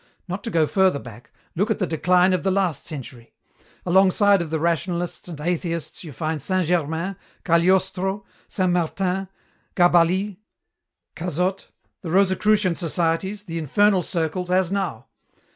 [0.27, 3.35] Not to go further back, look at the decline of the last century.
[3.85, 9.27] Alongside of the rationalists and atheists you find Saint Germain, Cagliostro, Saint Martin,
[9.75, 10.37] Gabalis,
[11.15, 11.67] Cazotte,
[12.01, 15.05] the Rosicrucian societies, the infernal circles, as now.